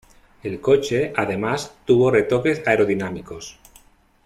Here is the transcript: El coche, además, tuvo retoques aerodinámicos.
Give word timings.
El 0.41 0.59
coche, 0.61 1.13
además, 1.15 1.75
tuvo 1.85 2.09
retoques 2.09 2.67
aerodinámicos. 2.67 3.59